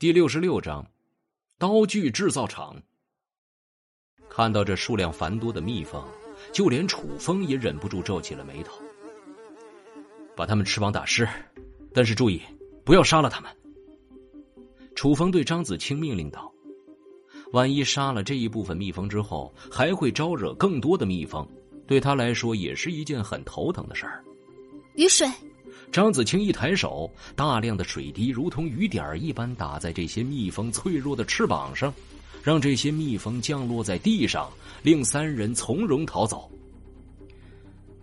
[0.00, 0.86] 第六十六章，
[1.58, 2.80] 刀具制造厂。
[4.28, 6.00] 看到这数量繁多的蜜蜂，
[6.52, 8.80] 就连楚风也忍不住皱起了眉头。
[10.36, 11.28] 把他们翅膀打湿，
[11.92, 12.40] 但是注意，
[12.84, 13.50] 不要杀了他们。
[14.94, 16.48] 楚风对张子清命令道
[17.50, 21.44] ：“万一杀了这一部分蜜蜂之后，还会招惹更多的蜜蜂，
[21.88, 24.22] 对他来说也是一件很头疼的事儿。”
[24.94, 25.28] 雨水。
[25.90, 31.92] 张子清一抬手，大量的水滴如同雨点一般打在这些蜜蜂脆弱的翅膀上，
[32.42, 34.50] 让这些蜜蜂降落在地上，
[34.82, 36.48] 令三人从容逃走。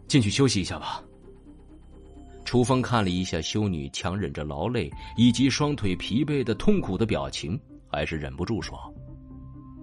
[0.08, 1.02] 进去休息一下吧。
[2.44, 8.78] 楚风看了一下修女强忍着劳累以及双腿疲惫的痛苦的表情，还是忍不住说：“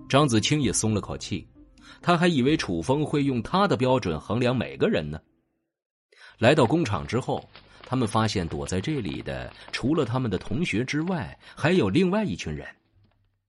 [0.08, 1.46] 张子清也松了口气，
[2.02, 5.20] 他还以为楚风会用他的标准衡量每个人呢。”
[6.38, 7.42] 来到工厂之后。
[7.92, 12.66] 他们发现躲在这里的，除了他们的同学之外，还有另外一群人。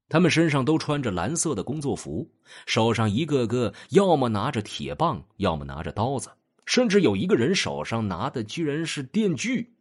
[0.09, 2.29] 他们身上都穿着蓝色的工作服，
[2.65, 6.29] 手上一个个要么拿着铁棒，要么拿着刀子，
[6.65, 9.73] 甚至有一个人手上拿的居然是电锯。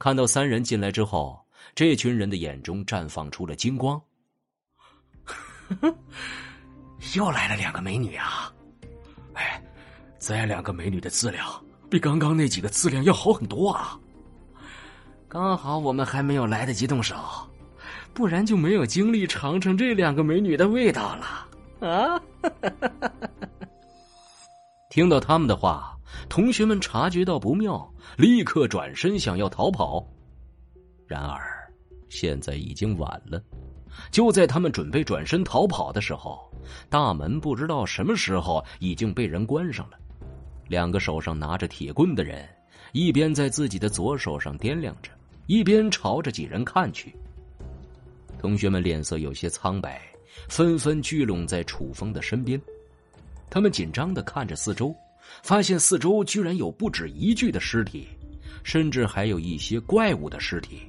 [0.00, 1.40] 看到三人进来之后，
[1.72, 4.02] 这群人的眼中绽放出了金光。
[7.14, 8.52] 又来了两个美女啊！
[9.34, 9.62] 哎，
[10.18, 11.64] 再两个美女的资料。
[11.90, 13.98] 比刚刚那几个质量要好很多啊！
[15.28, 17.16] 刚好我们还没有来得及动手，
[18.14, 22.22] 不然就没有精力尝尝这两个美女的味道了啊！
[24.88, 25.96] 听到他们的话，
[26.28, 30.06] 同学们察觉到不妙，立刻转身想要逃跑。
[31.06, 31.40] 然而，
[32.08, 33.42] 现在已经晚了。
[34.12, 36.50] 就在他们准备转身逃跑的时候，
[36.88, 39.98] 大门不知道什么时候已经被人关上了。
[40.70, 42.48] 两个手上拿着铁棍的人，
[42.92, 45.10] 一边在自己的左手上掂量着，
[45.48, 47.12] 一边朝着几人看去。
[48.38, 50.00] 同学们脸色有些苍白，
[50.48, 52.62] 纷纷聚拢在楚风的身边。
[53.50, 54.94] 他们紧张的看着四周，
[55.42, 58.06] 发现四周居然有不止一具的尸体，
[58.62, 60.82] 甚至还有一些怪物的尸体，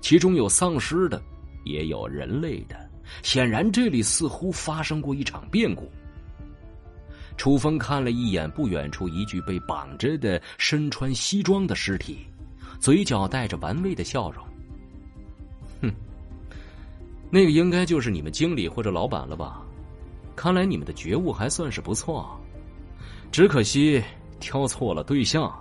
[0.00, 1.20] 其中有丧尸的，
[1.64, 2.88] 也有人类的。
[3.24, 5.90] 显然，这里似乎发生过一场变故。
[7.38, 12.26] 楚风看了一眼不远处一具被绑着的身穿西装的尸体，
[12.78, 14.44] 嘴角带着玩味的笑容。
[15.80, 15.90] 哼，
[17.30, 19.62] 那个应该就是你们经理或者老板了吧？
[20.36, 22.38] 看来你们的觉悟还算是不错，
[23.32, 24.02] 只可惜
[24.38, 25.52] 挑错了对象。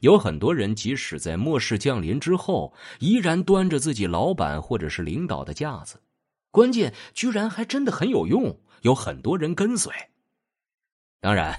[0.00, 6.00] 有很多人即使在末世降临之后，依然端着自己老板或者是领导的架子，
[6.50, 8.58] 关键居然还真的很有用。
[8.82, 9.92] 有很多人跟随，
[11.18, 11.52] 当然，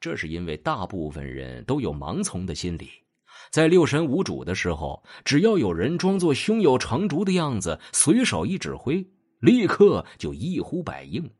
[0.00, 2.90] 这是因为大部分人都有盲从的心理。
[3.52, 9.06] 在六神无主的时候，只要有人装作胸有成竹的样子，随手一指挥，
[9.38, 11.30] 立刻就一呼百应。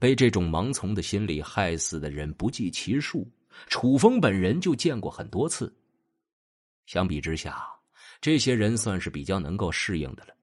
[0.00, 3.30] 被这种盲从的心理害死的人不计其数，
[3.68, 5.72] 楚风本人就见过很多次。
[6.86, 7.64] 相比之下，
[8.20, 10.35] 这些人算是比较能够适应的了。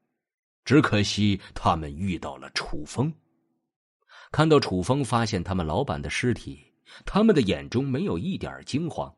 [0.65, 3.13] 只可惜他们遇到了楚风。
[4.31, 6.73] 看到楚风发现他们老板的尸体，
[7.05, 9.13] 他们的眼中没有一点惊慌。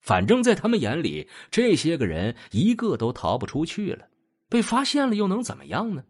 [0.00, 4.08] 反正，在他们眼里，这些个人一个都逃不出去了。
[4.48, 6.04] 被发现了又能怎么样呢？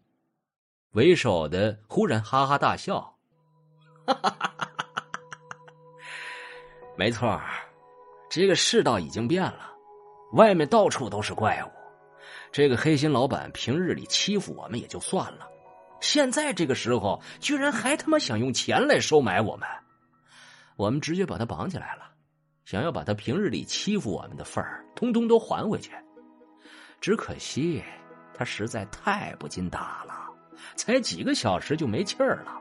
[0.93, 3.19] 为首的忽然哈哈大笑
[4.06, 5.05] ：“哈哈哈哈哈！
[6.97, 7.41] 没错，
[8.29, 9.73] 这个世道已经变了，
[10.33, 11.81] 外面到处都是怪物。
[12.52, 15.48] 这个黑心老板平日里欺负我们也就算了。”
[16.00, 19.68] 现在这个时候，居然还他妈想用钱来收买我们，
[20.76, 22.02] 我们直接把他绑起来了，
[22.64, 25.92] 想要把他平日里欺负我们的份儿，通通都还回去。
[27.00, 27.82] 只可惜
[28.34, 30.28] 他实在太不经打了，
[30.74, 32.58] 才几个小时就没气儿了。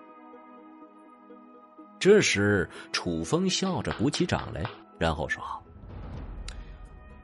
[1.99, 4.63] 这时，楚风笑着鼓起掌来，
[4.99, 5.43] 然后说：“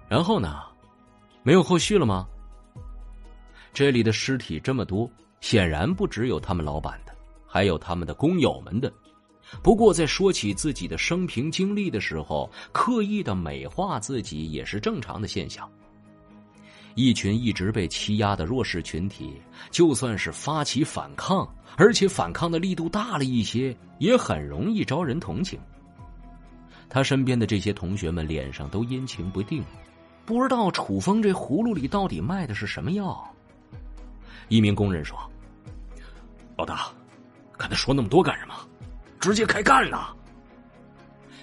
[0.10, 0.64] 然后呢？
[1.44, 2.28] 没有后续了吗？
[3.74, 5.10] 这里的尸体这么多。”
[5.40, 7.16] 显然不只有他们老板的，
[7.46, 8.92] 还有他们的工友们的。
[9.62, 15.70] 不过，在说起自己的生平经历的时候，刻意的美化自己也是正常的现象。
[16.96, 19.40] 一群一直被欺压的弱势群体，
[19.70, 21.48] 就算是发起反抗，
[21.78, 25.60] 而且反抗的力度大了一些，也很容易招人同情。
[26.90, 29.64] 他身边的这些同学们脸上都阴晴不定，
[30.26, 33.32] 不知道楚风这葫芦里到底卖的是什么药。
[34.50, 35.18] 一名工人说
[36.58, 36.88] ：“老大，
[37.58, 38.54] 跟他说那么多干什么？
[39.20, 40.14] 直接开干呐！”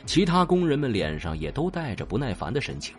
[0.06, 2.94] 其他工人们脸上也都带着不耐烦的神情。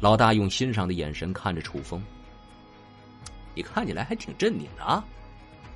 [0.00, 2.02] 老大用欣赏的眼神看着楚风
[3.54, 5.02] ：“你看起来还挺镇定的啊，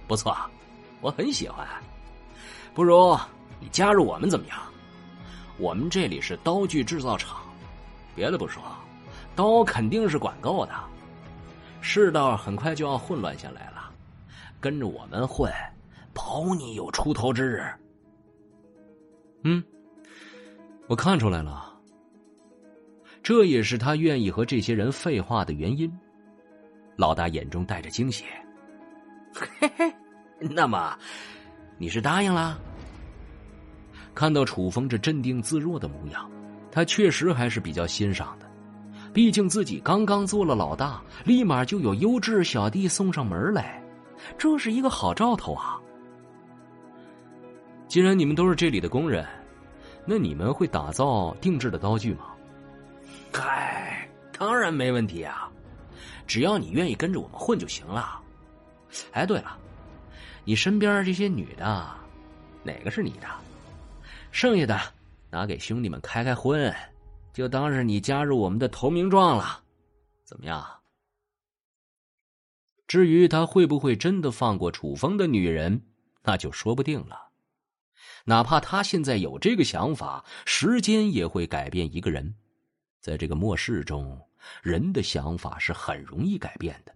[0.06, 0.36] 不错，
[1.00, 1.66] 我很喜欢。
[2.74, 3.18] 不如
[3.58, 4.58] 你加入我们怎么样？
[5.58, 7.38] 我们这里是刀具制造厂，
[8.14, 8.62] 别的不说，
[9.34, 10.72] 刀肯定是管够的。
[11.80, 13.90] 世道很快就要混乱下来了，
[14.60, 15.52] 跟着我们混，
[16.12, 17.64] 保你有出头之日。
[19.44, 19.62] 嗯，
[20.86, 21.74] 我看出来了。
[23.22, 25.90] 这也是他愿意和这些人废话的原因。
[26.96, 28.24] 老大眼中带着惊喜。
[29.34, 29.94] 嘿嘿，
[30.38, 30.98] 那么
[31.78, 32.58] 你是答应了？
[34.14, 36.30] 看到楚风这镇定自若的模样，
[36.70, 38.49] 他确实还是比较欣赏的。
[39.12, 43.82] 毕竟自己刚刚做了老大，立马就有优质小弟送上门来，
[44.38, 45.78] 这是一个好兆头啊！
[47.88, 49.26] 既然你们都是这里的工人，
[50.06, 52.26] 那你们会打造定制的刀具吗？
[53.32, 54.08] 嗨，
[54.38, 55.50] 当然没问题啊，
[56.26, 58.20] 只要你愿意跟着我们混就行了。
[59.10, 59.58] 哎，对了，
[60.44, 61.88] 你身边这些女的，
[62.62, 63.26] 哪个是你的？
[64.30, 64.78] 剩下的
[65.30, 66.72] 拿给兄弟们开开荤，
[67.32, 69.62] 就当是你加入我们的投名状了，
[70.24, 70.66] 怎么样？
[72.86, 75.80] 至于他会不会真的放过楚风的女人，
[76.22, 77.28] 那就说不定了。
[78.24, 82.34] 哪怕他现在有这个想法，时间也会改变一个人。
[83.00, 84.20] 在这个末世中，
[84.62, 86.92] 人的想法是很容易改变的。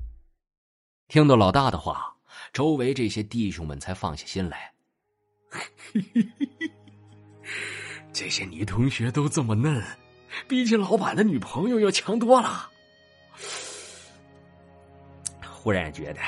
[1.08, 2.16] 听到老大的话，
[2.52, 4.72] 周围这些弟兄们才放下心来。
[8.12, 9.82] 这些女同学都这么嫩，
[10.46, 12.70] 比起老板的女朋友要强多了。
[15.42, 16.20] 忽然觉得，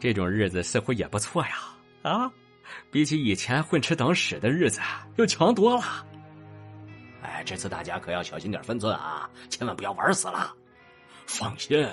[0.00, 1.58] 这种日子似乎也不错呀！
[2.02, 2.30] 啊，
[2.90, 4.80] 比起以前混吃等死的日子
[5.16, 6.06] 要强多了。
[7.22, 10.52] 哎，这次大家可要小心点分寸啊，千万不要玩死了。
[11.26, 11.88] 放心，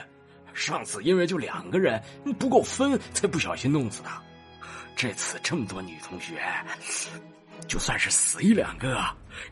[0.54, 2.02] 上次因为就两个人
[2.40, 4.10] 不够分，才不小心弄死的。
[4.96, 6.42] 这次这么多女同学，
[7.68, 9.04] 就算是死一两个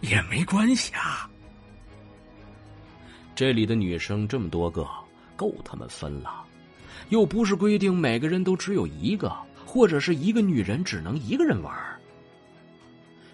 [0.02, 1.30] 也没关系啊。
[3.36, 4.88] 这里的女生这么多个，
[5.36, 6.44] 够他们分了。
[7.10, 9.36] 又不是规定每个人都只有一个，
[9.66, 11.74] 或者是一个女人只能一个人玩。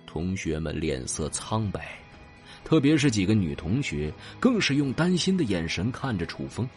[0.06, 1.88] 同学们脸色苍白。
[2.64, 6.68] 特别是几个女同学，更是用担心的眼神看着楚风，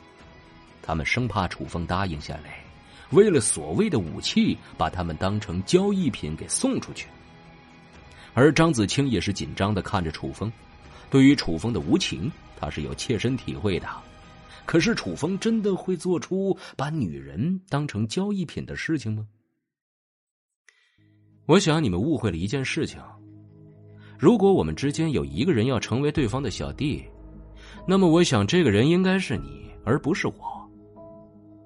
[0.80, 2.64] 他们生怕楚风答应下来，
[3.10, 7.08] 为了所谓的武器，把他们当成交易品给送出去。
[8.32, 10.50] 而张子清也是紧张的看着楚风，
[11.10, 12.30] 对于楚风的无情，
[12.62, 13.88] 他是有切身体会的。
[14.64, 19.26] 可是楚风真的会做出把女人当成交易品的事情吗？
[21.46, 23.02] 我想你们误会了一件事情。
[24.16, 27.04] 如果我们之间有一个人要成为对方的小弟，
[27.88, 30.34] 那么我想这个人应该是你，而不是我。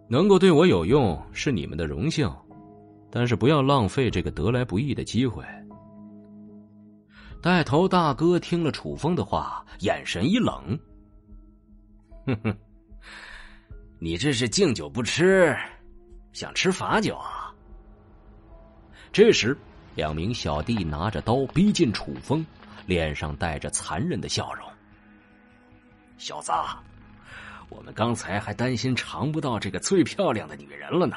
[0.08, 2.34] 能够对我有用是你们的荣幸，
[3.10, 5.44] 但是不要浪费这个得来不易的机会。
[7.42, 10.78] 带头大哥听了楚风的话，眼神一冷
[12.26, 12.58] ：“哼哼，
[13.98, 15.56] 你这是敬酒不吃，
[16.32, 17.54] 想吃罚酒啊？”
[19.12, 19.56] 这时。
[19.94, 22.44] 两名小弟拿着刀逼近楚风，
[22.84, 24.68] 脸上带着残忍的笑容。
[26.18, 26.52] 小子，
[27.70, 31.16] 我们刚才还担心尝不到这个最漂亮的女人了呢，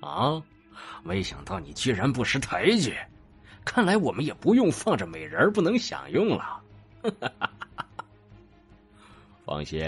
[0.00, 0.42] 啊！
[1.02, 2.96] 没想到你居然不识抬举，
[3.66, 6.62] 看来我们也不用放着美人不能享用了。
[9.44, 9.84] 放心，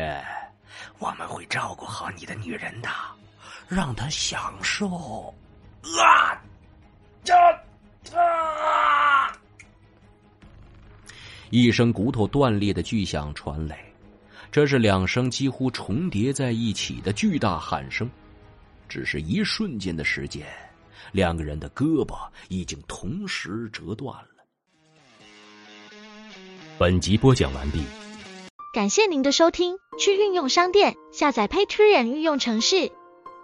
[0.99, 2.89] 我们会照顾好你的女人的，
[3.69, 5.35] 让她享受。
[6.03, 6.37] 啊！
[7.25, 7.35] 这。
[8.15, 9.33] 啊！
[11.51, 13.79] 一声骨头断裂的巨响传来，
[14.51, 18.11] 这是两声几乎重叠在一起的巨大喊声。
[18.89, 20.47] 只是一瞬间的时间，
[21.13, 22.17] 两个人的胳膊
[22.49, 24.29] 已经同时折断了。
[26.79, 27.83] 本集播讲完毕，
[28.73, 29.79] 感谢您的收听。
[29.99, 32.93] 去运用商店下载 Patreon 运用城市，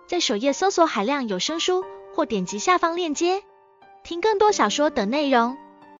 [0.06, 1.84] 在首页搜索海量有声书，
[2.14, 3.42] 或点击下方链接。
[4.04, 5.56] 听更多小说等内容。